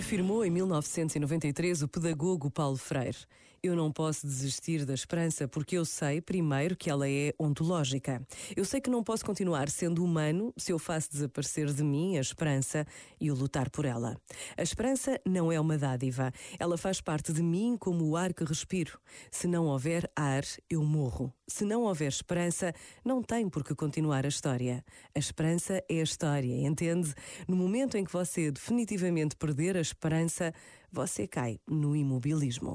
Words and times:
Afirmou 0.00 0.42
em 0.42 0.50
1993 0.50 1.82
o 1.82 1.88
pedagogo 1.88 2.50
Paulo 2.50 2.78
Freire. 2.78 3.18
Eu 3.62 3.76
não 3.76 3.92
posso 3.92 4.26
desistir 4.26 4.86
da 4.86 4.94
esperança 4.94 5.46
porque 5.46 5.76
eu 5.76 5.84
sei, 5.84 6.22
primeiro, 6.22 6.74
que 6.74 6.88
ela 6.88 7.06
é 7.06 7.34
ontológica. 7.38 8.26
Eu 8.56 8.64
sei 8.64 8.80
que 8.80 8.88
não 8.88 9.04
posso 9.04 9.22
continuar 9.22 9.68
sendo 9.68 10.02
humano 10.02 10.50
se 10.56 10.72
eu 10.72 10.78
faço 10.78 11.10
desaparecer 11.10 11.70
de 11.70 11.84
mim 11.84 12.16
a 12.16 12.22
esperança 12.22 12.86
e 13.20 13.30
o 13.30 13.34
lutar 13.34 13.68
por 13.68 13.84
ela. 13.84 14.16
A 14.56 14.62
esperança 14.62 15.20
não 15.26 15.52
é 15.52 15.60
uma 15.60 15.76
dádiva. 15.76 16.32
Ela 16.58 16.78
faz 16.78 17.02
parte 17.02 17.34
de 17.34 17.42
mim 17.42 17.76
como 17.78 18.08
o 18.08 18.16
ar 18.16 18.32
que 18.32 18.44
respiro. 18.44 18.98
Se 19.30 19.46
não 19.46 19.66
houver 19.66 20.10
ar, 20.16 20.44
eu 20.70 20.82
morro. 20.82 21.30
Se 21.46 21.62
não 21.62 21.82
houver 21.82 22.08
esperança, 22.08 22.72
não 23.04 23.22
tem 23.22 23.46
por 23.46 23.62
que 23.62 23.74
continuar 23.74 24.24
a 24.24 24.28
história. 24.28 24.82
A 25.14 25.18
esperança 25.18 25.84
é 25.86 26.00
a 26.00 26.02
história, 26.02 26.66
entende? 26.66 27.12
No 27.46 27.56
momento 27.56 27.98
em 27.98 28.04
que 28.04 28.12
você 28.12 28.50
definitivamente 28.50 29.36
perder 29.36 29.76
a 29.76 29.82
esperança, 29.82 30.54
você 30.90 31.26
cai 31.26 31.60
no 31.68 31.94
imobilismo. 31.94 32.74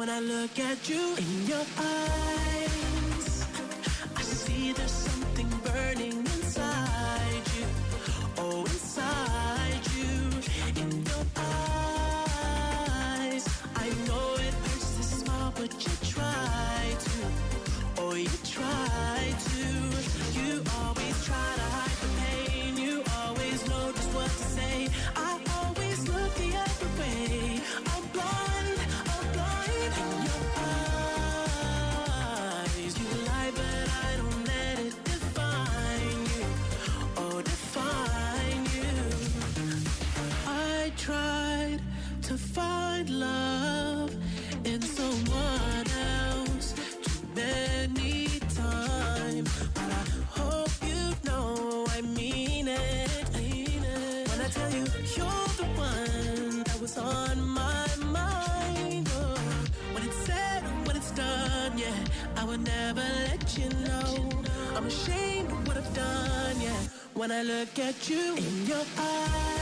When 0.00 0.08
I 0.08 0.20
look 0.20 0.58
at 0.58 0.88
you 0.88 1.14
in 1.18 1.46
your 1.46 1.66
eyes, 1.76 3.44
I 4.16 4.22
see 4.22 4.72
there's 4.72 4.90
something 4.90 5.46
burning 5.62 6.29
to 42.30 42.38
find 42.38 43.10
love 43.10 44.14
in 44.64 44.80
someone 44.80 45.86
else 46.28 46.74
too 47.02 47.26
many 47.34 48.28
times, 48.54 49.50
but 49.74 49.90
I 50.00 50.04
hope 50.38 50.70
you 50.86 51.12
know 51.24 51.86
I 51.88 52.02
mean 52.02 52.68
it. 52.68 53.30
When 54.28 54.40
I 54.40 54.48
tell 54.48 54.70
you 54.70 54.84
you're 55.16 55.50
the 55.58 55.66
one 55.74 56.62
that 56.62 56.78
was 56.80 56.96
on 56.98 57.40
my 57.40 57.88
mind, 57.96 59.08
oh, 59.12 59.34
when 59.92 60.04
it's 60.04 60.20
said 60.24 60.62
when 60.86 60.94
it's 60.94 61.10
done, 61.10 61.76
yeah, 61.76 61.96
I 62.36 62.44
would 62.44 62.60
never 62.60 63.02
let 63.26 63.58
you 63.58 63.68
know. 63.86 64.30
I'm 64.76 64.86
ashamed 64.86 65.50
of 65.50 65.66
what 65.66 65.76
I've 65.78 65.94
done, 65.94 66.60
yeah. 66.60 66.80
When 67.14 67.32
I 67.32 67.42
look 67.42 67.76
at 67.80 68.08
you 68.08 68.36
in 68.36 68.66
your 68.66 68.84
eyes, 68.96 69.59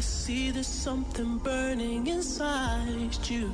I 0.00 0.02
see 0.02 0.50
there's 0.50 0.66
something 0.66 1.36
burning 1.44 2.06
inside 2.06 3.18
you. 3.28 3.52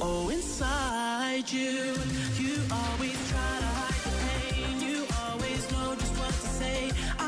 Oh, 0.00 0.30
inside 0.30 1.52
you. 1.52 1.92
You 2.40 2.56
always 2.72 3.18
try 3.30 3.54
to 3.64 3.70
hide 3.78 4.00
the 4.04 4.12
pain. 4.24 4.80
You 4.80 5.04
always 5.28 5.62
know 5.72 5.94
just 5.94 6.14
what 6.18 6.30
to 6.30 6.48
say. 6.60 6.90
I 7.18 7.23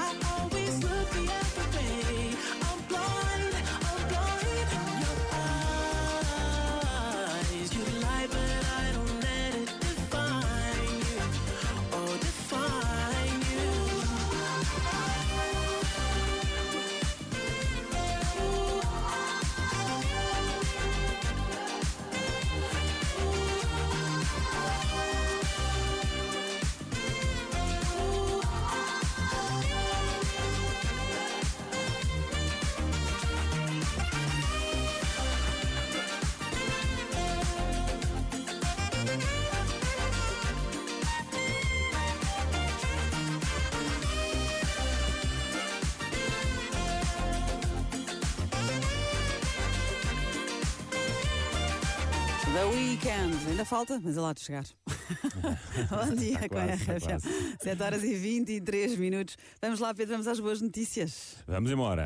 The 52.57 52.65
Weekend. 52.65 53.37
Ainda 53.49 53.67
falta, 53.67 54.01
mas 54.03 54.17
é 54.17 54.21
lá 54.21 54.33
de 54.33 54.41
chegar. 54.41 54.65
Bom 55.91 56.15
dia 56.15 56.37
Está 56.37 56.49
com 56.49 56.59
a 56.59 56.65
quase, 56.65 56.73
está 56.81 56.93
RFM. 56.95 57.05
quase. 57.07 57.57
7 57.63 57.83
horas 57.83 58.03
e 58.03 58.15
23 58.15 58.97
minutos. 58.97 59.37
Vamos 59.61 59.79
lá, 59.79 59.93
Pedro, 59.93 60.15
vamos 60.15 60.27
às 60.27 60.41
boas 60.41 60.63
notícias. 60.63 61.37
Vamos 61.47 61.71
embora. 61.71 62.05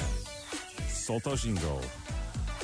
Solta 0.93 1.31
o 1.31 1.37
jingle. 1.37 1.81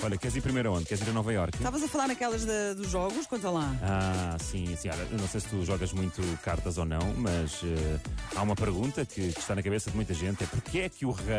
Olha, 0.02 0.18
queres 0.18 0.36
ir 0.36 0.42
primeiro 0.42 0.68
aonde? 0.68 0.84
Queres 0.84 1.02
ir 1.06 1.10
a 1.10 1.12
Nova 1.12 1.32
York? 1.32 1.56
Estavas 1.56 1.82
a 1.82 1.88
falar 1.88 2.08
naquelas 2.08 2.44
da- 2.44 2.74
dos 2.74 2.90
jogos? 2.90 3.26
Conta 3.26 3.48
lá. 3.50 3.74
Ah, 3.82 4.36
sim, 4.38 4.76
sim. 4.76 4.90
Olha, 4.90 5.06
eu 5.10 5.18
não 5.18 5.26
sei 5.26 5.40
se 5.40 5.48
tu 5.48 5.64
jogas 5.64 5.92
muito 5.92 6.20
cartas 6.42 6.76
ou 6.76 6.84
não, 6.84 7.14
mas 7.16 7.60
eh, 7.64 7.98
há 8.34 8.42
uma 8.42 8.54
pergunta 8.54 9.06
que, 9.06 9.32
que 9.32 9.38
está 9.40 9.54
na 9.54 9.62
cabeça 9.62 9.90
de 9.90 9.96
muita 9.96 10.12
gente: 10.12 10.44
é 10.44 10.46
porque 10.48 10.80
é 10.80 10.88
que 10.90 11.06
o 11.06 11.12
rei 11.12 11.36